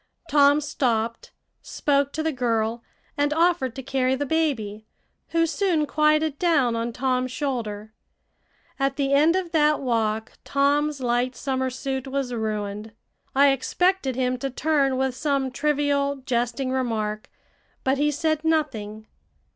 [0.27, 1.31] Tom stopped,
[1.61, 2.81] spoke to the girl,
[3.19, 4.87] and offered to carry the baby,
[5.29, 7.93] who soon quieted down on Tom's shoulder.
[8.79, 12.93] At the end of that walk Tom's light summer suit was ruined.
[13.35, 17.29] I expected him to turn with some trivial, jesting remark,
[17.83, 19.05] but he said nothing.